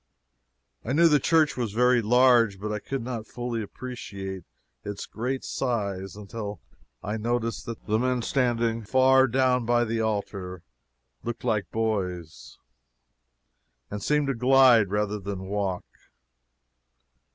[0.83, 4.43] I knew the church was very large, but I could not fully appreciate
[4.83, 6.59] its great size until
[7.03, 10.63] I noticed that the men standing far down by the altar
[11.21, 12.57] looked like boys,
[13.91, 15.85] and seemed to glide, rather than walk.